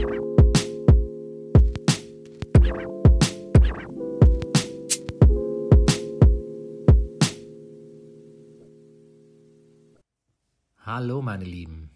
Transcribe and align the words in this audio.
Hallo 0.00 0.06
meine 11.22 11.44
Lieben, 11.44 11.90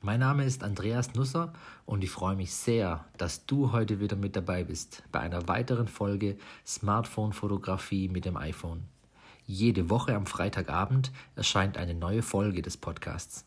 mein 0.00 0.20
Name 0.20 0.44
ist 0.44 0.64
Andreas 0.64 1.14
Nusser 1.14 1.52
und 1.84 2.02
ich 2.02 2.10
freue 2.10 2.36
mich 2.36 2.54
sehr, 2.54 3.04
dass 3.18 3.44
du 3.44 3.72
heute 3.72 4.00
wieder 4.00 4.16
mit 4.16 4.34
dabei 4.34 4.64
bist 4.64 5.02
bei 5.12 5.20
einer 5.20 5.46
weiteren 5.46 5.88
Folge 5.88 6.38
Smartphone-Fotografie 6.66 8.08
mit 8.08 8.24
dem 8.24 8.38
iPhone. 8.38 8.84
Jede 9.44 9.90
Woche 9.90 10.14
am 10.14 10.24
Freitagabend 10.24 11.12
erscheint 11.36 11.76
eine 11.76 11.94
neue 11.94 12.22
Folge 12.22 12.62
des 12.62 12.78
Podcasts. 12.78 13.44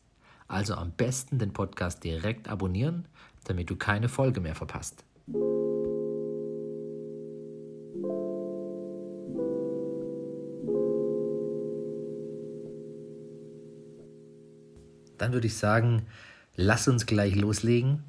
Also 0.48 0.76
am 0.76 0.92
besten 0.92 1.40
den 1.40 1.54
Podcast 1.54 2.04
direkt 2.04 2.48
abonnieren, 2.50 3.06
damit 3.46 3.70
du 3.70 3.76
keine 3.76 4.10
Folge 4.10 4.42
mehr 4.42 4.56
verpasst. 4.56 5.04
Dann 15.18 15.34
würde 15.34 15.48
ich 15.48 15.58
sagen, 15.58 16.06
lass 16.56 16.88
uns 16.88 17.06
gleich 17.06 17.36
loslegen. 17.36 18.04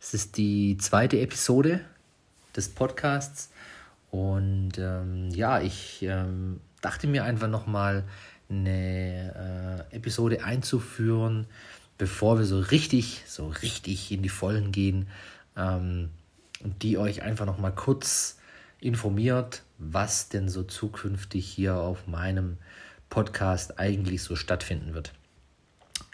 Es 0.00 0.14
ist 0.14 0.36
die 0.38 0.78
zweite 0.78 1.20
Episode 1.20 1.80
des 2.56 2.70
Podcasts 2.70 3.50
und 4.10 4.72
ähm, 4.78 5.28
ja, 5.30 5.60
ich 5.60 6.02
ähm, 6.02 6.60
dachte 6.80 7.06
mir 7.06 7.24
einfach 7.24 7.48
nochmal 7.48 8.04
eine 8.50 9.86
äh, 9.90 9.96
Episode 9.96 10.44
einzuführen, 10.44 11.46
bevor 11.98 12.38
wir 12.38 12.44
so 12.44 12.58
richtig, 12.58 13.22
so 13.26 13.48
richtig 13.48 14.10
in 14.10 14.22
die 14.22 14.28
Vollen 14.28 14.72
gehen 14.72 15.08
ähm, 15.56 16.10
und 16.62 16.82
die 16.82 16.98
euch 16.98 17.22
einfach 17.22 17.46
nochmal 17.46 17.74
kurz 17.74 18.38
informiert, 18.80 19.62
was 19.78 20.28
denn 20.28 20.48
so 20.48 20.62
zukünftig 20.62 21.46
hier 21.46 21.76
auf 21.76 22.06
meinem 22.06 22.56
Podcast 23.08 23.78
eigentlich 23.78 24.22
so 24.22 24.36
stattfinden 24.36 24.94
wird. 24.94 25.12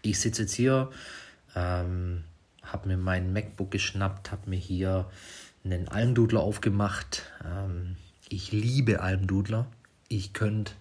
Ich 0.02 0.20
sitze 0.20 0.42
jetzt 0.42 0.54
hier, 0.54 0.90
ähm, 1.54 2.24
habe 2.62 2.88
mir 2.88 2.96
mein 2.96 3.32
MacBook 3.32 3.70
geschnappt, 3.70 4.32
habe 4.32 4.50
mir 4.50 4.58
hier 4.58 5.10
einen 5.64 5.88
Almdudler 5.88 6.40
aufgemacht. 6.40 7.22
Ähm, 7.44 7.96
ich 8.28 8.52
liebe 8.52 9.00
Almdudler. 9.00 9.66
Ich 10.08 10.32
könnte 10.32 10.72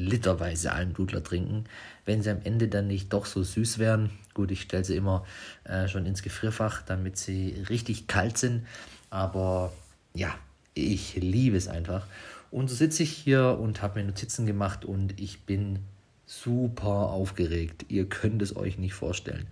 literweise 0.00 0.72
Almdudler 0.72 1.22
trinken, 1.22 1.64
wenn 2.04 2.22
sie 2.22 2.30
am 2.30 2.40
Ende 2.42 2.68
dann 2.68 2.86
nicht 2.86 3.12
doch 3.12 3.26
so 3.26 3.42
süß 3.42 3.78
wären. 3.78 4.10
Gut, 4.34 4.50
ich 4.50 4.62
stelle 4.62 4.84
sie 4.84 4.96
immer 4.96 5.24
äh, 5.64 5.88
schon 5.88 6.06
ins 6.06 6.22
Gefrierfach, 6.22 6.82
damit 6.82 7.16
sie 7.16 7.64
richtig 7.68 8.06
kalt 8.06 8.38
sind. 8.38 8.66
Aber 9.10 9.72
ja, 10.14 10.34
ich 10.74 11.16
liebe 11.16 11.56
es 11.56 11.68
einfach. 11.68 12.06
Und 12.50 12.68
so 12.68 12.74
sitze 12.74 13.02
ich 13.02 13.12
hier 13.12 13.58
und 13.60 13.82
habe 13.82 14.00
mir 14.00 14.06
Notizen 14.06 14.46
gemacht 14.46 14.84
und 14.84 15.20
ich 15.20 15.42
bin 15.42 15.80
super 16.26 17.10
aufgeregt. 17.10 17.86
Ihr 17.88 18.08
könnt 18.08 18.42
es 18.42 18.56
euch 18.56 18.78
nicht 18.78 18.94
vorstellen. 18.94 19.46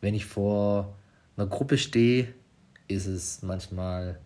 Wenn 0.00 0.14
ich 0.14 0.26
vor 0.26 0.94
einer 1.36 1.46
Gruppe 1.46 1.78
stehe, 1.78 2.28
ist 2.88 3.06
es 3.06 3.42
manchmal 3.42 4.18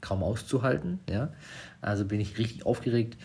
kaum 0.00 0.22
auszuhalten. 0.22 1.00
Ja? 1.08 1.32
Also 1.80 2.04
bin 2.04 2.20
ich 2.20 2.38
richtig 2.38 2.64
aufgeregt. 2.64 3.16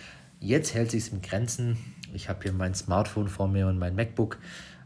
Jetzt 0.42 0.74
hält 0.74 0.92
sich 0.92 1.04
es 1.04 1.10
in 1.10 1.22
Grenzen. 1.22 1.78
Ich 2.14 2.28
habe 2.28 2.44
hier 2.44 2.52
mein 2.52 2.74
Smartphone 2.74 3.30
vor 3.30 3.48
mir 3.48 3.68
und 3.68 3.80
mein 3.80 3.96
MacBook. 3.96 4.40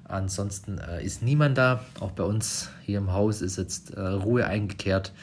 Ansonsten 0.03 0.77
äh, 0.77 1.03
ist 1.03 1.23
niemand 1.23 1.57
da. 1.57 1.83
Auch 1.99 2.11
bei 2.11 2.23
uns 2.23 2.69
hier 2.83 2.99
im 2.99 3.11
Haus 3.11 3.41
ist 3.41 3.57
jetzt 3.57 3.91
äh, 3.95 3.99
Ruhe 3.99 4.45
eingekehrt. 4.45 5.13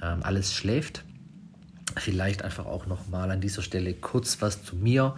Ähm, 0.00 0.20
alles 0.22 0.54
schläft. 0.54 1.02
Vielleicht 1.96 2.44
einfach 2.44 2.66
auch 2.66 2.86
noch 2.86 3.08
mal 3.08 3.32
an 3.32 3.40
dieser 3.40 3.62
Stelle 3.62 3.92
kurz 3.94 4.40
was 4.40 4.62
zu 4.62 4.76
mir 4.76 5.16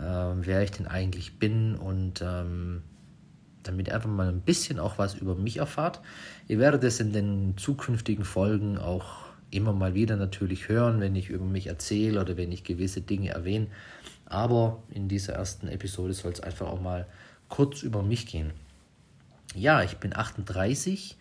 wer 0.00 0.62
ich 0.62 0.70
denn 0.70 0.86
eigentlich 0.86 1.38
bin 1.38 1.74
und 1.76 2.22
ähm, 2.22 2.82
damit 3.62 3.88
ihr 3.88 3.94
einfach 3.94 4.08
mal 4.08 4.28
ein 4.28 4.40
bisschen 4.40 4.78
auch 4.78 4.98
was 4.98 5.14
über 5.14 5.34
mich 5.34 5.58
erfahrt. 5.58 6.00
Ihr 6.48 6.58
werdet 6.58 6.82
es 6.84 7.00
in 7.00 7.12
den 7.12 7.56
zukünftigen 7.56 8.24
Folgen 8.24 8.78
auch 8.78 9.29
immer 9.50 9.72
mal 9.72 9.94
wieder 9.94 10.16
natürlich 10.16 10.68
hören, 10.68 11.00
wenn 11.00 11.16
ich 11.16 11.28
über 11.28 11.44
mich 11.44 11.66
erzähle 11.66 12.20
oder 12.20 12.36
wenn 12.36 12.52
ich 12.52 12.64
gewisse 12.64 13.00
Dinge 13.00 13.30
erwähne. 13.30 13.66
Aber 14.26 14.82
in 14.90 15.08
dieser 15.08 15.34
ersten 15.34 15.68
Episode 15.68 16.12
soll 16.12 16.32
es 16.32 16.40
einfach 16.40 16.68
auch 16.68 16.80
mal 16.80 17.06
kurz 17.48 17.82
über 17.82 18.02
mich 18.02 18.26
gehen. 18.26 18.52
Ja, 19.54 19.82
ich 19.82 19.96
bin 19.96 20.14
38. 20.14 21.16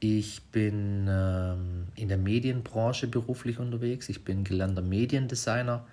Ich 0.00 0.42
bin 0.52 1.06
ähm, 1.08 1.86
in 1.96 2.08
der 2.08 2.18
Medienbranche 2.18 3.08
beruflich 3.08 3.58
unterwegs. 3.58 4.08
Ich 4.08 4.24
bin 4.24 4.44
gelernter 4.44 4.82
Mediendesigner 4.82 5.84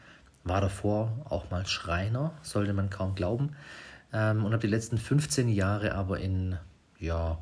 war 0.43 0.61
davor 0.61 1.11
auch 1.29 1.49
mal 1.51 1.65
Schreiner, 1.65 2.33
sollte 2.41 2.73
man 2.73 2.89
kaum 2.89 3.15
glauben. 3.15 3.55
Ähm, 4.13 4.43
und 4.43 4.53
habe 4.53 4.61
die 4.61 4.67
letzten 4.67 4.97
15 4.97 5.49
Jahre 5.49 5.95
aber 5.95 6.19
in 6.19 6.57
ja, 6.99 7.37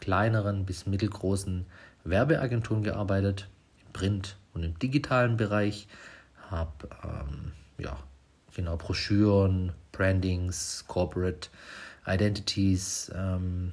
kleineren 0.00 0.66
bis 0.66 0.86
mittelgroßen 0.86 1.66
Werbeagenturen 2.04 2.82
gearbeitet, 2.82 3.48
Print- 3.94 4.36
und 4.52 4.62
im 4.62 4.78
digitalen 4.78 5.38
Bereich. 5.38 5.88
Habe 6.50 6.90
ähm, 7.02 7.52
ja, 7.78 7.96
genau 8.54 8.76
Broschüren, 8.76 9.72
Brandings, 9.92 10.84
Corporate 10.86 11.48
Identities 12.06 13.10
ähm, 13.14 13.72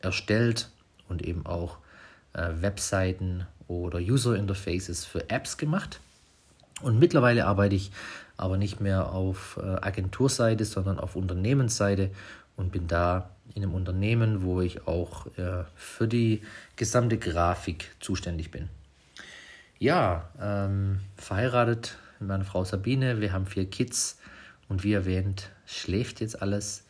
erstellt 0.00 0.68
und 1.08 1.22
eben 1.22 1.46
auch 1.46 1.78
äh, 2.34 2.50
Webseiten 2.60 3.46
oder 3.68 3.98
User 3.98 4.36
Interfaces 4.36 5.06
für 5.06 5.30
Apps 5.30 5.56
gemacht. 5.56 6.00
Und 6.82 6.98
mittlerweile 6.98 7.46
arbeite 7.46 7.74
ich 7.74 7.90
aber 8.36 8.58
nicht 8.58 8.80
mehr 8.80 9.12
auf 9.12 9.58
äh, 9.62 9.66
Agenturseite, 9.66 10.64
sondern 10.64 10.98
auf 10.98 11.16
Unternehmensseite 11.16 12.10
und 12.56 12.72
bin 12.72 12.86
da 12.86 13.30
in 13.54 13.62
einem 13.62 13.74
Unternehmen, 13.74 14.42
wo 14.42 14.60
ich 14.60 14.86
auch 14.86 15.26
äh, 15.38 15.64
für 15.74 16.08
die 16.08 16.42
gesamte 16.76 17.18
Grafik 17.18 17.94
zuständig 18.00 18.50
bin. 18.50 18.68
Ja, 19.82 20.28
ähm, 20.40 21.00
verheiratet 21.16 21.96
mit 22.20 22.28
meiner 22.28 22.44
Frau 22.44 22.62
Sabine, 22.62 23.20
wir 23.20 23.32
haben 23.32 23.46
vier 23.46 23.68
Kids 23.68 24.16
und 24.68 24.84
wie 24.84 24.92
erwähnt, 24.92 25.50
schläft 25.66 26.20
jetzt 26.20 26.40
alles 26.40 26.84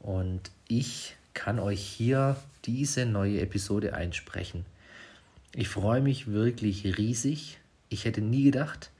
und 0.00 0.50
ich 0.68 1.16
kann 1.32 1.58
euch 1.58 1.80
hier 1.80 2.36
diese 2.66 3.06
neue 3.06 3.40
Episode 3.40 3.94
einsprechen. 3.94 4.66
Ich 5.54 5.70
freue 5.70 6.02
mich 6.02 6.30
wirklich 6.30 6.98
riesig. 6.98 7.58
Ich 7.88 8.04
hätte 8.04 8.20
nie 8.20 8.44
gedacht, 8.44 8.90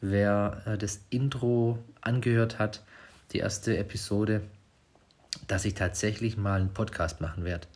wer 0.00 0.62
äh, 0.64 0.78
das 0.78 1.02
Intro 1.10 1.78
angehört 2.00 2.58
hat, 2.58 2.82
die 3.34 3.38
erste 3.40 3.76
Episode, 3.76 4.40
dass 5.46 5.66
ich 5.66 5.74
tatsächlich 5.74 6.38
mal 6.38 6.58
einen 6.58 6.72
Podcast 6.72 7.20
machen 7.20 7.44
werde. 7.44 7.66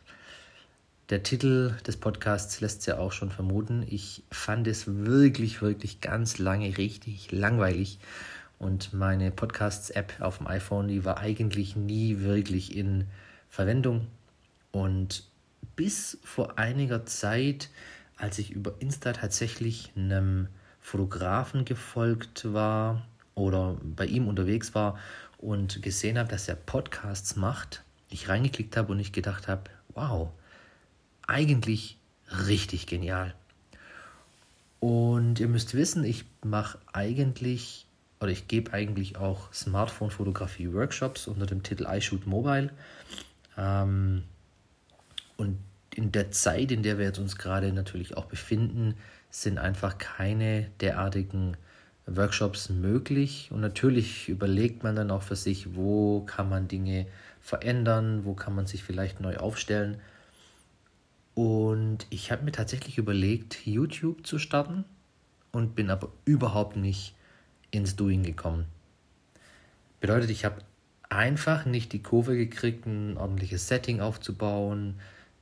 Der 1.09 1.21
Titel 1.21 1.75
des 1.85 1.97
Podcasts 1.97 2.61
lässt 2.61 2.79
es 2.79 2.85
ja 2.85 2.97
auch 2.97 3.11
schon 3.11 3.29
vermuten. 3.29 3.85
Ich 3.89 4.23
fand 4.31 4.67
es 4.67 4.87
wirklich, 4.87 5.61
wirklich 5.61 5.99
ganz 5.99 6.37
lange 6.37 6.77
richtig 6.77 7.31
langweilig. 7.31 7.99
Und 8.57 8.93
meine 8.93 9.29
Podcasts-App 9.29 10.21
auf 10.21 10.37
dem 10.37 10.47
iPhone, 10.47 10.87
die 10.87 11.03
war 11.03 11.17
eigentlich 11.17 11.75
nie 11.75 12.21
wirklich 12.21 12.75
in 12.77 13.07
Verwendung. 13.49 14.07
Und 14.71 15.25
bis 15.75 16.17
vor 16.23 16.57
einiger 16.57 17.05
Zeit, 17.05 17.69
als 18.15 18.39
ich 18.39 18.51
über 18.51 18.75
Insta 18.79 19.11
tatsächlich 19.11 19.91
einem 19.97 20.47
Fotografen 20.79 21.65
gefolgt 21.65 22.53
war 22.53 23.05
oder 23.35 23.75
bei 23.83 24.05
ihm 24.05 24.29
unterwegs 24.29 24.73
war 24.73 24.97
und 25.37 25.81
gesehen 25.81 26.17
habe, 26.17 26.29
dass 26.29 26.47
er 26.47 26.55
Podcasts 26.55 27.35
macht, 27.35 27.83
ich 28.09 28.29
reingeklickt 28.29 28.77
habe 28.77 28.93
und 28.93 28.99
ich 28.99 29.11
gedacht 29.11 29.49
habe, 29.49 29.63
wow, 29.93 30.29
eigentlich 31.27 31.97
richtig 32.47 32.87
genial. 32.87 33.33
Und 34.79 35.39
ihr 35.39 35.47
müsst 35.47 35.73
wissen, 35.75 36.03
ich 36.03 36.25
mache 36.43 36.77
eigentlich 36.91 37.87
oder 38.19 38.31
ich 38.31 38.47
gebe 38.47 38.73
eigentlich 38.73 39.17
auch 39.17 39.51
Smartphone-Fotografie-Workshops 39.53 41.27
unter 41.27 41.45
dem 41.45 41.61
Titel 41.61 41.85
iShoot 41.89 42.25
Mobile. 42.25 42.69
Ähm, 43.57 44.23
und 45.35 45.57
in 45.93 46.11
der 46.11 46.31
Zeit, 46.31 46.71
in 46.71 46.83
der 46.83 46.97
wir 46.97 47.05
jetzt 47.05 47.19
uns 47.19 47.37
gerade 47.37 47.71
natürlich 47.73 48.15
auch 48.17 48.25
befinden, 48.25 48.95
sind 49.29 49.57
einfach 49.57 49.97
keine 49.97 50.69
derartigen 50.79 51.57
Workshops 52.05 52.69
möglich. 52.69 53.49
Und 53.51 53.61
natürlich 53.61 54.29
überlegt 54.29 54.83
man 54.83 54.95
dann 54.95 55.11
auch 55.11 55.23
für 55.23 55.35
sich, 55.35 55.75
wo 55.75 56.21
kann 56.21 56.49
man 56.49 56.67
Dinge 56.67 57.07
verändern, 57.41 58.25
wo 58.25 58.33
kann 58.33 58.55
man 58.55 58.67
sich 58.67 58.83
vielleicht 58.83 59.19
neu 59.19 59.37
aufstellen. 59.37 59.99
Und 61.35 62.05
ich 62.09 62.31
habe 62.31 62.43
mir 62.43 62.51
tatsächlich 62.51 62.97
überlegt, 62.97 63.65
YouTube 63.65 64.25
zu 64.25 64.37
starten 64.37 64.85
und 65.51 65.75
bin 65.75 65.89
aber 65.89 66.11
überhaupt 66.25 66.75
nicht 66.75 67.15
ins 67.71 67.95
Doing 67.95 68.23
gekommen. 68.23 68.65
Bedeutet, 69.99 70.29
ich 70.29 70.45
habe 70.45 70.57
einfach 71.09 71.65
nicht 71.65 71.93
die 71.93 72.03
Kurve 72.03 72.35
gekriegt, 72.35 72.85
ein 72.85 73.17
ordentliches 73.17 73.67
Setting 73.67 74.01
aufzubauen, 74.01 74.95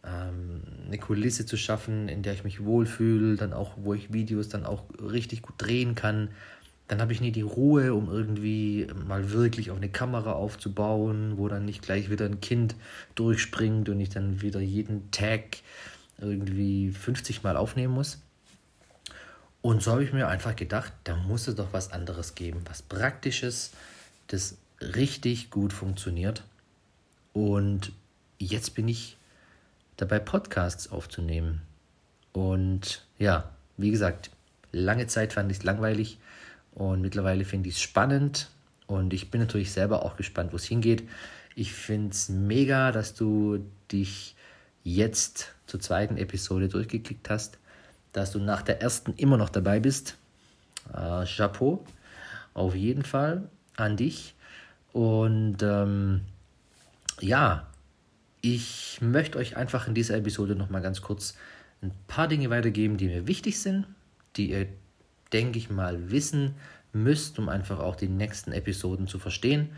ähm, 0.03 0.61
eine 0.85 0.97
Kulisse 0.97 1.45
zu 1.45 1.57
schaffen, 1.57 2.07
in 2.09 2.23
der 2.23 2.33
ich 2.33 2.43
mich 2.43 2.63
wohlfühle, 2.63 3.35
dann 3.35 3.53
auch, 3.53 3.73
wo 3.77 3.93
ich 3.93 4.13
Videos 4.13 4.49
dann 4.49 4.65
auch 4.65 4.85
richtig 4.99 5.41
gut 5.41 5.55
drehen 5.57 5.95
kann. 5.95 6.29
Dann 6.91 6.99
habe 6.99 7.13
ich 7.13 7.21
nie 7.21 7.31
die 7.31 7.39
Ruhe, 7.39 7.93
um 7.93 8.09
irgendwie 8.09 8.85
mal 9.07 9.31
wirklich 9.31 9.71
auf 9.71 9.77
eine 9.77 9.87
Kamera 9.87 10.33
aufzubauen, 10.33 11.37
wo 11.37 11.47
dann 11.47 11.63
nicht 11.63 11.81
gleich 11.81 12.09
wieder 12.09 12.25
ein 12.25 12.41
Kind 12.41 12.75
durchspringt 13.15 13.87
und 13.87 13.97
ich 14.01 14.09
dann 14.09 14.41
wieder 14.41 14.59
jeden 14.59 15.09
Tag 15.09 15.59
irgendwie 16.19 16.91
50 16.91 17.43
Mal 17.43 17.55
aufnehmen 17.55 17.93
muss. 17.93 18.19
Und 19.61 19.81
so 19.81 19.91
habe 19.91 20.03
ich 20.03 20.11
mir 20.11 20.27
einfach 20.27 20.53
gedacht, 20.53 20.91
da 21.05 21.15
muss 21.15 21.47
es 21.47 21.55
doch 21.55 21.71
was 21.71 21.93
anderes 21.93 22.35
geben, 22.35 22.59
was 22.65 22.81
Praktisches, 22.81 23.71
das 24.27 24.57
richtig 24.81 25.49
gut 25.49 25.71
funktioniert. 25.71 26.43
Und 27.31 27.93
jetzt 28.37 28.75
bin 28.75 28.89
ich 28.89 29.15
dabei, 29.95 30.19
Podcasts 30.19 30.91
aufzunehmen. 30.91 31.61
Und 32.33 33.05
ja, 33.17 33.49
wie 33.77 33.91
gesagt, 33.91 34.29
lange 34.73 35.07
Zeit 35.07 35.31
fand 35.31 35.49
ich 35.53 35.59
es 35.59 35.63
langweilig 35.63 36.17
und 36.73 37.01
mittlerweile 37.01 37.45
finde 37.45 37.69
ich 37.69 37.75
es 37.75 37.81
spannend. 37.81 38.49
Und 38.87 39.13
ich 39.13 39.31
bin 39.31 39.39
natürlich 39.39 39.71
selber 39.71 40.03
auch 40.03 40.17
gespannt, 40.17 40.51
wo 40.51 40.57
es 40.57 40.65
hingeht. 40.65 41.07
Ich 41.55 41.73
finde 41.73 42.11
es 42.11 42.29
mega, 42.29 42.91
dass 42.91 43.13
du 43.13 43.65
dich 43.91 44.35
jetzt 44.83 45.53
zur 45.67 45.79
zweiten 45.79 46.17
Episode 46.17 46.67
durchgeklickt 46.67 47.29
hast 47.29 47.57
dass 48.13 48.31
du 48.31 48.39
nach 48.39 48.61
der 48.61 48.81
ersten 48.81 49.13
immer 49.13 49.37
noch 49.37 49.49
dabei 49.49 49.79
bist. 49.79 50.17
Äh, 50.93 51.25
Chapeau, 51.25 51.83
auf 52.53 52.75
jeden 52.75 53.03
Fall 53.03 53.49
an 53.77 53.97
dich. 53.97 54.35
Und 54.91 55.57
ähm, 55.61 56.21
ja, 57.19 57.67
ich 58.41 58.99
möchte 59.01 59.37
euch 59.37 59.55
einfach 59.55 59.87
in 59.87 59.93
dieser 59.93 60.17
Episode 60.17 60.55
nochmal 60.55 60.81
ganz 60.81 61.01
kurz 61.01 61.35
ein 61.81 61.91
paar 62.07 62.27
Dinge 62.27 62.49
weitergeben, 62.49 62.97
die 62.97 63.07
mir 63.07 63.27
wichtig 63.27 63.59
sind, 63.59 63.85
die 64.35 64.51
ihr, 64.51 64.67
denke 65.33 65.57
ich 65.57 65.69
mal, 65.69 66.11
wissen 66.11 66.55
müsst, 66.93 67.39
um 67.39 67.49
einfach 67.49 67.79
auch 67.79 67.95
die 67.95 68.09
nächsten 68.09 68.51
Episoden 68.51 69.07
zu 69.07 69.19
verstehen. 69.19 69.69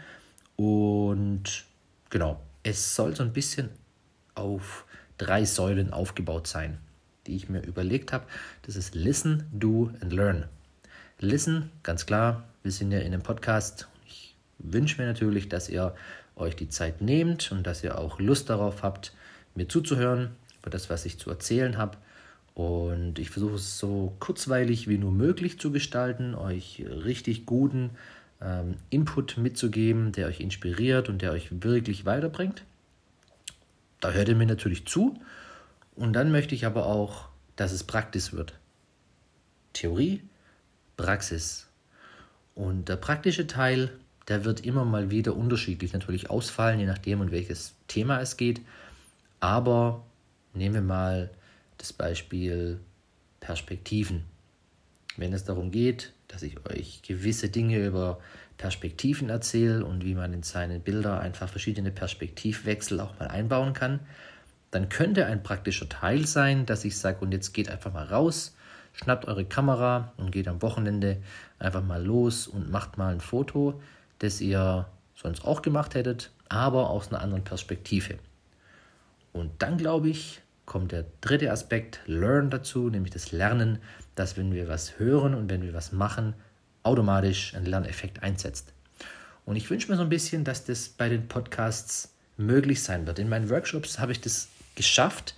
Und 0.55 1.65
genau, 2.09 2.39
es 2.63 2.95
soll 2.95 3.15
so 3.15 3.23
ein 3.23 3.33
bisschen 3.33 3.69
auf 4.35 4.85
drei 5.17 5.45
Säulen 5.45 5.93
aufgebaut 5.93 6.47
sein 6.47 6.79
die 7.27 7.35
ich 7.35 7.49
mir 7.49 7.61
überlegt 7.61 8.13
habe. 8.13 8.25
Das 8.63 8.75
ist 8.75 8.95
Listen, 8.95 9.47
Do 9.51 9.91
and 10.01 10.13
Learn. 10.13 10.45
Listen, 11.19 11.71
ganz 11.83 12.05
klar, 12.05 12.43
wir 12.63 12.71
sind 12.71 12.91
ja 12.91 12.99
in 12.99 13.13
einem 13.13 13.21
Podcast. 13.21 13.87
Ich 14.05 14.35
wünsche 14.59 15.01
mir 15.01 15.07
natürlich, 15.07 15.49
dass 15.49 15.69
ihr 15.69 15.95
euch 16.35 16.55
die 16.55 16.69
Zeit 16.69 17.01
nehmt 17.01 17.51
und 17.51 17.65
dass 17.65 17.83
ihr 17.83 17.97
auch 17.97 18.19
Lust 18.19 18.49
darauf 18.49 18.83
habt, 18.83 19.13
mir 19.55 19.67
zuzuhören 19.67 20.31
über 20.61 20.69
das, 20.69 20.89
was 20.89 21.05
ich 21.05 21.19
zu 21.19 21.29
erzählen 21.29 21.77
habe. 21.77 21.97
Und 22.53 23.17
ich 23.17 23.29
versuche 23.31 23.55
es 23.55 23.79
so 23.79 24.13
kurzweilig 24.19 24.87
wie 24.87 24.97
nur 24.97 25.11
möglich 25.11 25.59
zu 25.59 25.71
gestalten, 25.71 26.35
euch 26.35 26.83
richtig 26.87 27.45
guten 27.45 27.91
ähm, 28.41 28.75
Input 28.89 29.37
mitzugeben, 29.37 30.11
der 30.11 30.27
euch 30.27 30.39
inspiriert 30.39 31.09
und 31.09 31.21
der 31.21 31.31
euch 31.31 31.63
wirklich 31.63 32.05
weiterbringt. 32.05 32.63
Da 34.01 34.11
hört 34.11 34.29
ihr 34.29 34.35
mir 34.35 34.45
natürlich 34.45 34.85
zu 34.85 35.19
und 35.95 36.13
dann 36.13 36.31
möchte 36.31 36.53
ich 36.53 36.65
aber 36.65 36.85
auch, 36.85 37.29
dass 37.55 37.71
es 37.71 37.83
praktisch 37.83 38.33
wird. 38.33 38.53
Theorie, 39.73 40.21
Praxis. 40.97 41.67
Und 42.53 42.89
der 42.89 42.97
praktische 42.97 43.47
Teil, 43.47 43.91
der 44.27 44.45
wird 44.45 44.63
immer 44.63 44.85
mal 44.85 45.09
wieder 45.09 45.35
unterschiedlich 45.35 45.93
natürlich 45.93 46.29
ausfallen, 46.29 46.79
je 46.79 46.85
nachdem, 46.85 47.21
um 47.21 47.31
welches 47.31 47.73
Thema 47.87 48.21
es 48.21 48.37
geht. 48.37 48.61
Aber 49.39 50.03
nehmen 50.53 50.75
wir 50.75 50.81
mal 50.81 51.29
das 51.77 51.93
Beispiel 51.93 52.79
Perspektiven. 53.39 54.23
Wenn 55.17 55.33
es 55.33 55.43
darum 55.43 55.71
geht, 55.71 56.13
dass 56.27 56.41
ich 56.43 56.65
euch 56.67 57.01
gewisse 57.03 57.49
Dinge 57.49 57.85
über 57.85 58.19
Perspektiven 58.57 59.29
erzähle 59.29 59.85
und 59.85 60.03
wie 60.03 60.15
man 60.15 60.33
in 60.33 60.43
seine 60.43 60.79
Bilder 60.79 61.19
einfach 61.19 61.49
verschiedene 61.49 61.91
Perspektivwechsel 61.91 62.99
auch 62.99 63.19
mal 63.19 63.27
einbauen 63.27 63.73
kann, 63.73 63.99
dann 64.71 64.89
könnte 64.89 65.25
ein 65.27 65.43
praktischer 65.43 65.87
Teil 65.87 66.25
sein, 66.25 66.65
dass 66.65 66.83
ich 66.85 66.97
sage, 66.97 67.19
und 67.19 67.31
jetzt 67.31 67.53
geht 67.53 67.69
einfach 67.69 67.93
mal 67.93 68.05
raus, 68.05 68.55
schnappt 68.93 69.27
eure 69.27 69.45
Kamera 69.45 70.13
und 70.17 70.31
geht 70.31 70.47
am 70.47 70.61
Wochenende 70.61 71.17
einfach 71.59 71.83
mal 71.83 72.03
los 72.03 72.47
und 72.47 72.71
macht 72.71 72.97
mal 72.97 73.13
ein 73.13 73.21
Foto, 73.21 73.81
das 74.19 74.41
ihr 74.41 74.87
sonst 75.15 75.45
auch 75.45 75.61
gemacht 75.61 75.93
hättet, 75.93 76.31
aber 76.49 76.89
aus 76.89 77.09
einer 77.09 77.21
anderen 77.21 77.43
Perspektive. 77.43 78.17
Und 79.31 79.51
dann 79.61 79.77
glaube 79.77 80.09
ich, 80.09 80.41
kommt 80.65 80.91
der 80.91 81.05
dritte 81.21 81.51
Aspekt, 81.51 81.99
Learn 82.05 82.49
dazu, 82.49 82.89
nämlich 82.89 83.13
das 83.13 83.31
Lernen, 83.31 83.79
dass 84.15 84.37
wenn 84.37 84.53
wir 84.53 84.67
was 84.67 84.99
hören 84.99 85.33
und 85.33 85.49
wenn 85.49 85.61
wir 85.61 85.73
was 85.73 85.91
machen, 85.91 86.33
automatisch 86.83 87.53
ein 87.55 87.65
Lerneffekt 87.65 88.23
einsetzt. 88.23 88.73
Und 89.45 89.55
ich 89.55 89.69
wünsche 89.69 89.91
mir 89.91 89.97
so 89.97 90.03
ein 90.03 90.09
bisschen, 90.09 90.43
dass 90.43 90.65
das 90.65 90.89
bei 90.89 91.09
den 91.09 91.27
Podcasts 91.27 92.13
möglich 92.37 92.81
sein 92.81 93.05
wird. 93.07 93.19
In 93.19 93.29
meinen 93.29 93.49
Workshops 93.49 93.99
habe 93.99 94.11
ich 94.11 94.21
das 94.21 94.49
geschafft. 94.75 95.35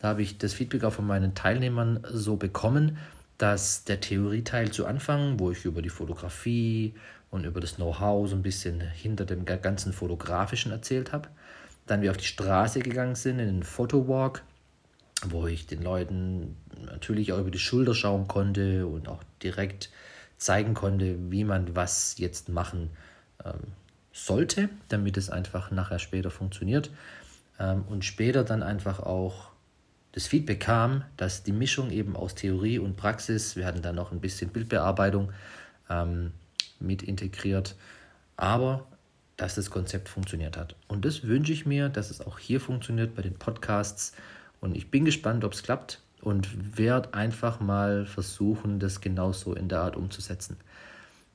Da 0.00 0.08
habe 0.08 0.22
ich 0.22 0.38
das 0.38 0.54
Feedback 0.54 0.84
auch 0.84 0.92
von 0.92 1.06
meinen 1.06 1.34
Teilnehmern 1.34 2.04
so 2.10 2.36
bekommen, 2.36 2.98
dass 3.38 3.84
der 3.84 4.00
Theorieteil 4.00 4.70
zu 4.70 4.86
Anfang, 4.86 5.38
wo 5.38 5.50
ich 5.50 5.64
über 5.64 5.82
die 5.82 5.88
Fotografie 5.88 6.94
und 7.30 7.44
über 7.44 7.60
das 7.60 7.76
Know-how 7.76 8.28
so 8.28 8.36
ein 8.36 8.42
bisschen 8.42 8.80
hinter 8.80 9.24
dem 9.24 9.44
ganzen 9.44 9.92
Fotografischen 9.92 10.72
erzählt 10.72 11.12
habe, 11.12 11.28
dann 11.86 12.02
wir 12.02 12.10
auf 12.10 12.16
die 12.16 12.26
Straße 12.26 12.80
gegangen 12.80 13.14
sind, 13.14 13.38
in 13.38 13.46
den 13.46 13.62
Fotowalk, 13.62 14.42
wo 15.26 15.46
ich 15.46 15.66
den 15.66 15.82
Leuten 15.82 16.56
natürlich 16.84 17.32
auch 17.32 17.38
über 17.38 17.50
die 17.50 17.58
Schulter 17.58 17.94
schauen 17.94 18.28
konnte 18.28 18.86
und 18.86 19.08
auch 19.08 19.22
direkt 19.42 19.90
zeigen 20.36 20.74
konnte, 20.74 21.16
wie 21.30 21.44
man 21.44 21.74
was 21.74 22.16
jetzt 22.18 22.48
machen 22.48 22.90
ähm, 23.44 23.72
sollte, 24.12 24.68
damit 24.88 25.16
es 25.16 25.30
einfach 25.30 25.70
nachher 25.70 25.98
später 25.98 26.30
funktioniert 26.30 26.90
ähm, 27.58 27.84
und 27.88 28.04
später 28.04 28.44
dann 28.44 28.62
einfach 28.62 29.00
auch 29.00 29.50
das 30.12 30.26
Feedback 30.26 30.60
kam, 30.60 31.04
dass 31.16 31.42
die 31.42 31.52
Mischung 31.52 31.90
eben 31.90 32.16
aus 32.16 32.34
Theorie 32.34 32.78
und 32.78 32.96
Praxis, 32.96 33.56
wir 33.56 33.66
hatten 33.66 33.82
dann 33.82 33.94
noch 33.94 34.10
ein 34.12 34.20
bisschen 34.20 34.50
Bildbearbeitung 34.50 35.32
ähm, 35.90 36.32
mit 36.80 37.02
integriert, 37.02 37.76
aber 38.36 38.86
dass 39.36 39.54
das 39.54 39.70
Konzept 39.70 40.08
funktioniert 40.08 40.56
hat. 40.56 40.74
Und 40.88 41.04
das 41.04 41.24
wünsche 41.24 41.52
ich 41.52 41.66
mir, 41.66 41.88
dass 41.88 42.10
es 42.10 42.20
auch 42.20 42.38
hier 42.38 42.60
funktioniert 42.60 43.14
bei 43.14 43.22
den 43.22 43.34
Podcasts. 43.34 44.12
Und 44.60 44.76
ich 44.76 44.90
bin 44.90 45.04
gespannt, 45.04 45.44
ob 45.44 45.52
es 45.52 45.62
klappt 45.62 46.00
und 46.20 46.78
werde 46.78 47.14
einfach 47.14 47.60
mal 47.60 48.06
versuchen, 48.06 48.80
das 48.80 49.00
genauso 49.00 49.54
in 49.54 49.68
der 49.68 49.80
Art 49.80 49.96
umzusetzen. 49.96 50.56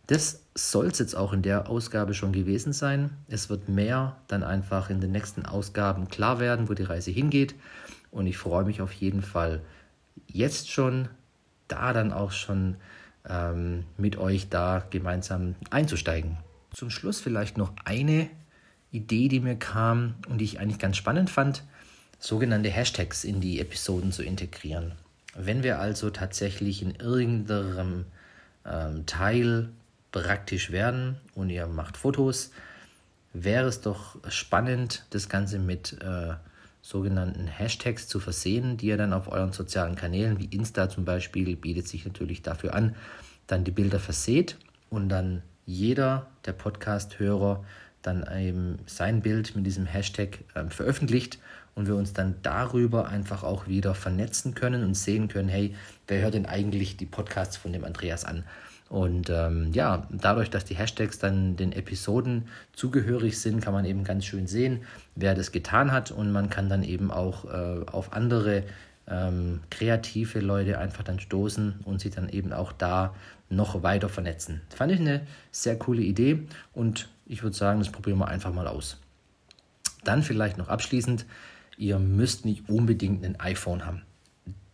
Das 0.07 0.43
soll 0.53 0.87
es 0.87 0.99
jetzt 0.99 1.15
auch 1.15 1.31
in 1.31 1.41
der 1.41 1.69
Ausgabe 1.69 2.13
schon 2.13 2.33
gewesen 2.33 2.73
sein. 2.73 3.11
Es 3.29 3.49
wird 3.49 3.69
mehr 3.69 4.17
dann 4.27 4.43
einfach 4.43 4.89
in 4.89 4.99
den 4.99 5.11
nächsten 5.11 5.45
Ausgaben 5.45 6.09
klar 6.09 6.39
werden, 6.39 6.67
wo 6.67 6.73
die 6.73 6.83
Reise 6.83 7.11
hingeht. 7.11 7.55
Und 8.11 8.27
ich 8.27 8.37
freue 8.37 8.65
mich 8.65 8.81
auf 8.81 8.91
jeden 8.91 9.21
Fall 9.21 9.61
jetzt 10.27 10.69
schon, 10.69 11.07
da 11.69 11.93
dann 11.93 12.11
auch 12.11 12.31
schon 12.31 12.75
ähm, 13.27 13.85
mit 13.97 14.17
euch 14.17 14.49
da 14.49 14.85
gemeinsam 14.89 15.55
einzusteigen. 15.69 16.37
Zum 16.71 16.89
Schluss 16.89 17.21
vielleicht 17.21 17.57
noch 17.57 17.71
eine 17.85 18.29
Idee, 18.91 19.29
die 19.29 19.39
mir 19.39 19.55
kam 19.55 20.15
und 20.27 20.39
die 20.39 20.45
ich 20.45 20.59
eigentlich 20.59 20.79
ganz 20.79 20.97
spannend 20.97 21.29
fand, 21.29 21.63
sogenannte 22.23 22.69
Hashtags 22.69 23.25
in 23.25 23.41
die 23.41 23.59
Episoden 23.59 24.13
zu 24.13 24.23
integrieren. 24.23 24.93
Wenn 25.35 25.61
wir 25.61 25.79
also 25.79 26.09
tatsächlich 26.09 26.81
in 26.81 26.95
irgendeinem 26.95 28.05
ähm, 28.65 29.05
Teil 29.05 29.67
praktisch 30.13 30.71
werden 30.71 31.17
und 31.35 31.49
ihr 31.49 31.67
macht 31.67 31.97
Fotos, 31.97 32.51
wäre 33.33 33.67
es 33.67 33.81
doch 33.81 34.15
spannend, 34.29 35.05
das 35.09 35.27
Ganze 35.27 35.59
mit 35.59 35.97
äh, 36.01 36.35
sogenannten 36.81 37.47
Hashtags 37.47 38.07
zu 38.07 38.21
versehen, 38.21 38.77
die 38.77 38.87
ihr 38.87 38.97
dann 38.97 39.11
auf 39.11 39.29
euren 39.29 39.51
sozialen 39.51 39.95
Kanälen 39.95 40.39
wie 40.39 40.45
Insta 40.45 40.89
zum 40.89 41.03
Beispiel 41.03 41.57
bietet 41.57 41.89
sich 41.89 42.05
natürlich 42.05 42.41
dafür 42.41 42.73
an, 42.73 42.95
dann 43.47 43.65
die 43.65 43.71
Bilder 43.71 43.99
verseht 43.99 44.55
und 44.89 45.09
dann 45.09 45.43
jeder 45.65 46.27
der 46.45 46.53
Podcast-Hörer 46.53 47.65
dann 48.03 48.25
eben 48.37 48.77
sein 48.85 49.21
Bild 49.21 49.55
mit 49.55 49.65
diesem 49.65 49.85
Hashtag 49.85 50.39
äh, 50.53 50.65
veröffentlicht 50.69 51.39
und 51.75 51.87
wir 51.87 51.95
uns 51.95 52.13
dann 52.13 52.35
darüber 52.43 53.07
einfach 53.07 53.43
auch 53.43 53.67
wieder 53.67 53.95
vernetzen 53.95 54.53
können 54.53 54.83
und 54.83 54.93
sehen 54.93 55.27
können, 55.27 55.49
hey, 55.49 55.75
wer 56.07 56.21
hört 56.21 56.35
denn 56.35 56.45
eigentlich 56.45 56.97
die 56.97 57.05
Podcasts 57.05 57.57
von 57.57 57.73
dem 57.73 57.83
Andreas 57.83 58.25
an? 58.25 58.43
Und 58.89 59.31
ähm, 59.31 59.71
ja, 59.73 60.05
dadurch, 60.11 60.51
dass 60.51 60.65
die 60.65 60.75
Hashtags 60.75 61.17
dann 61.17 61.55
den 61.55 61.71
Episoden 61.71 62.47
zugehörig 62.73 63.39
sind, 63.39 63.59
kann 63.59 63.73
man 63.73 63.85
eben 63.85 64.03
ganz 64.03 64.23
schön 64.25 64.45
sehen, 64.45 64.81
wer 65.15 65.33
das 65.33 65.51
getan 65.51 65.91
hat. 65.91 66.11
Und 66.11 66.31
man 66.31 66.51
kann 66.51 66.69
dann 66.69 66.83
eben 66.83 67.09
auch 67.09 67.45
äh, 67.45 67.85
auf 67.91 68.13
andere 68.13 68.63
ähm, 69.07 69.61
kreative 69.71 70.41
Leute 70.41 70.77
einfach 70.77 71.03
dann 71.03 71.19
stoßen 71.19 71.79
und 71.85 72.01
sich 72.01 72.13
dann 72.13 72.29
eben 72.29 72.53
auch 72.53 72.71
da 72.71 73.15
noch 73.49 73.81
weiter 73.81 74.09
vernetzen. 74.09 74.61
Fand 74.75 74.91
ich 74.91 74.99
eine 74.99 75.21
sehr 75.51 75.77
coole 75.77 76.01
Idee 76.01 76.47
und 76.73 77.09
ich 77.25 77.43
würde 77.43 77.55
sagen, 77.55 77.79
das 77.79 77.91
probieren 77.91 78.19
wir 78.19 78.27
einfach 78.27 78.53
mal 78.53 78.67
aus. 78.67 78.99
Dann 80.03 80.23
vielleicht 80.23 80.57
noch 80.57 80.67
abschließend, 80.67 81.25
ihr 81.77 81.99
müsst 81.99 82.45
nicht 82.45 82.69
unbedingt 82.69 83.23
ein 83.23 83.39
iPhone 83.39 83.85
haben. 83.85 84.03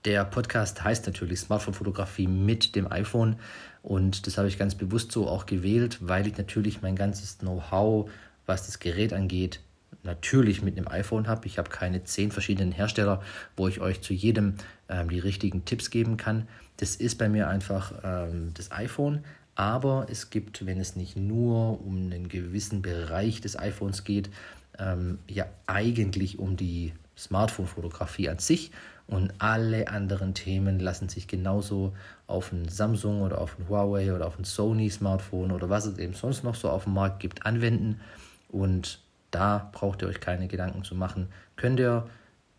Der 0.05 0.23
Podcast 0.23 0.83
heißt 0.83 1.05
natürlich 1.07 1.41
Smartphone-Fotografie 1.41 2.27
mit 2.27 2.75
dem 2.75 2.91
iPhone 2.91 3.35
und 3.81 4.27
das 4.27 4.37
habe 4.37 4.47
ich 4.47 4.57
ganz 4.57 4.75
bewusst 4.75 5.11
so 5.11 5.27
auch 5.27 5.45
gewählt, 5.45 5.97
weil 6.01 6.25
ich 6.25 6.37
natürlich 6.37 6.81
mein 6.81 6.95
ganzes 6.95 7.39
Know-how, 7.39 8.09
was 8.45 8.65
das 8.65 8.79
Gerät 8.79 9.13
angeht, 9.13 9.59
natürlich 10.03 10.61
mit 10.61 10.77
einem 10.77 10.87
iPhone 10.87 11.27
habe. 11.27 11.45
Ich 11.47 11.57
habe 11.57 11.69
keine 11.69 12.03
zehn 12.03 12.31
verschiedenen 12.31 12.71
Hersteller, 12.71 13.21
wo 13.57 13.67
ich 13.67 13.81
euch 13.81 14.01
zu 14.01 14.13
jedem 14.13 14.55
ähm, 14.87 15.09
die 15.09 15.19
richtigen 15.19 15.65
Tipps 15.65 15.89
geben 15.89 16.17
kann. 16.17 16.47
Das 16.77 16.95
ist 16.95 17.17
bei 17.17 17.27
mir 17.27 17.49
einfach 17.49 17.93
ähm, 18.03 18.51
das 18.53 18.71
iPhone. 18.71 19.23
Aber 19.59 20.07
es 20.09 20.29
gibt, 20.29 20.65
wenn 20.65 20.79
es 20.79 20.95
nicht 20.95 21.17
nur 21.17 21.85
um 21.85 21.97
einen 21.97 22.29
gewissen 22.29 22.81
Bereich 22.81 23.41
des 23.41 23.59
iPhones 23.59 24.05
geht, 24.05 24.29
ähm, 24.77 25.19
ja 25.27 25.47
eigentlich 25.67 26.39
um 26.39 26.55
die 26.55 26.93
Smartphone-Fotografie 27.17 28.29
an 28.29 28.39
sich. 28.39 28.71
Und 29.05 29.33
alle 29.39 29.89
anderen 29.89 30.33
Themen 30.33 30.79
lassen 30.79 31.09
sich 31.09 31.27
genauso 31.27 31.93
auf 32.25 32.53
ein 32.53 32.69
Samsung 32.69 33.21
oder 33.21 33.41
auf 33.41 33.59
ein 33.59 33.67
Huawei 33.67 34.13
oder 34.13 34.27
auf 34.27 34.39
ein 34.39 34.45
Sony-Smartphone 34.45 35.51
oder 35.51 35.69
was 35.69 35.85
es 35.87 35.97
eben 35.97 36.13
sonst 36.13 36.45
noch 36.45 36.55
so 36.55 36.69
auf 36.69 36.85
dem 36.85 36.93
Markt 36.93 37.19
gibt, 37.19 37.45
anwenden. 37.45 37.99
Und 38.47 39.01
da 39.29 39.69
braucht 39.73 40.03
ihr 40.03 40.07
euch 40.07 40.21
keine 40.21 40.47
Gedanken 40.47 40.85
zu 40.85 40.95
machen. 40.95 41.27
Könnt 41.57 41.81
ihr 41.81 42.07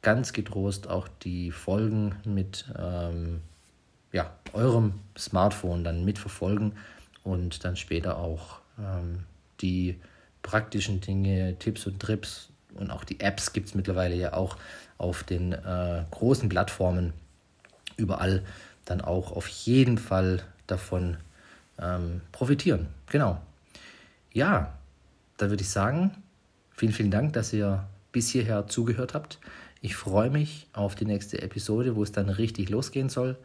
ganz 0.03 0.35
getrost 0.35 0.87
auch 0.91 1.09
die 1.23 1.51
Folgen 1.51 2.17
mit 2.27 2.67
ähm, 2.79 3.41
ja, 4.13 4.31
eurem 4.53 4.95
Smartphone 5.17 5.85
dann 5.85 6.05
mitverfolgen 6.05 6.73
und 7.23 7.65
dann 7.65 7.77
später 7.77 8.19
auch 8.19 8.61
ähm, 8.79 9.25
die 9.61 10.01
praktischen 10.43 11.01
Dinge, 11.01 11.57
Tipps 11.59 11.87
und 11.87 12.01
Trips 12.01 12.51
und 12.75 12.91
auch 12.91 13.05
die 13.05 13.21
Apps 13.21 13.53
gibt 13.53 13.69
es 13.69 13.75
mittlerweile 13.75 14.15
ja 14.15 14.33
auch 14.33 14.57
auf 14.99 15.25
den 15.25 15.53
äh, 15.53 16.05
großen 16.11 16.49
Plattformen 16.49 17.13
überall 17.97 18.43
dann 18.85 19.01
auch 19.01 19.33
auf 19.33 19.47
jeden 19.49 19.99
Fall 19.99 20.43
davon 20.67 21.17
ähm, 21.79 22.21
profitieren. 22.33 22.89
Genau. 23.07 23.41
Ja, 24.33 24.75
da 25.37 25.51
würde 25.51 25.63
ich 25.63 25.71
sagen, 25.71 26.13
vielen, 26.73 26.93
vielen 26.93 27.11
Dank, 27.11 27.33
dass 27.33 27.53
ihr 27.53 27.87
bis 28.13 28.31
hierher 28.31 28.67
zugehört 28.67 29.15
habt. 29.15 29.39
Ich 29.81 29.97
freue 29.97 30.31
mich 30.31 30.69
auf 30.73 30.95
die 30.95 31.07
nächste 31.07 31.41
Episode, 31.41 31.97
wo 31.97 32.03
es 32.03 32.13
dann 32.13 32.29
richtig 32.29 32.69
losgehen 32.69 33.09
soll. 33.09 33.37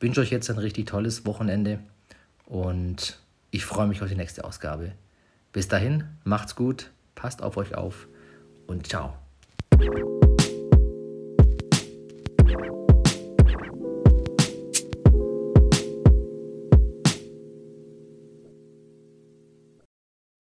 Wünsche 0.00 0.20
euch 0.20 0.30
jetzt 0.30 0.50
ein 0.50 0.58
richtig 0.58 0.86
tolles 0.86 1.24
Wochenende 1.26 1.78
und 2.46 3.18
ich 3.50 3.64
freue 3.64 3.86
mich 3.86 4.02
auf 4.02 4.08
die 4.08 4.16
nächste 4.16 4.44
Ausgabe. 4.44 4.92
Bis 5.52 5.68
dahin, 5.68 6.04
macht's 6.24 6.56
gut, 6.56 6.90
passt 7.14 7.42
auf 7.42 7.56
euch 7.56 7.74
auf 7.74 8.08
und 8.66 8.86
ciao. 8.86 9.14